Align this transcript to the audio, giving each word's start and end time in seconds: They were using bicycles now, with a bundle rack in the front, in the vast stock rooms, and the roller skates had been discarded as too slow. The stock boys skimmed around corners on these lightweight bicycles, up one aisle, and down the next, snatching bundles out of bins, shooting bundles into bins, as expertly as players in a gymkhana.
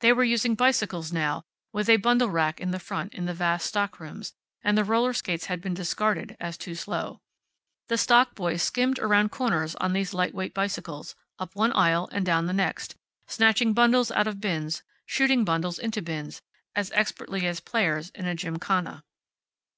They 0.00 0.12
were 0.12 0.22
using 0.22 0.54
bicycles 0.54 1.14
now, 1.14 1.44
with 1.72 1.88
a 1.88 1.96
bundle 1.96 2.28
rack 2.28 2.60
in 2.60 2.72
the 2.72 2.78
front, 2.78 3.14
in 3.14 3.24
the 3.24 3.32
vast 3.32 3.66
stock 3.68 3.98
rooms, 3.98 4.34
and 4.62 4.76
the 4.76 4.84
roller 4.84 5.14
skates 5.14 5.46
had 5.46 5.62
been 5.62 5.72
discarded 5.72 6.36
as 6.38 6.58
too 6.58 6.74
slow. 6.74 7.22
The 7.88 7.96
stock 7.96 8.34
boys 8.34 8.62
skimmed 8.62 8.98
around 8.98 9.30
corners 9.30 9.74
on 9.76 9.94
these 9.94 10.12
lightweight 10.12 10.52
bicycles, 10.52 11.14
up 11.38 11.56
one 11.56 11.72
aisle, 11.72 12.10
and 12.12 12.26
down 12.26 12.44
the 12.44 12.52
next, 12.52 12.96
snatching 13.26 13.72
bundles 13.72 14.10
out 14.10 14.26
of 14.26 14.42
bins, 14.42 14.82
shooting 15.06 15.42
bundles 15.42 15.78
into 15.78 16.02
bins, 16.02 16.42
as 16.76 16.90
expertly 16.90 17.46
as 17.46 17.60
players 17.60 18.10
in 18.10 18.26
a 18.26 18.34
gymkhana. 18.34 19.04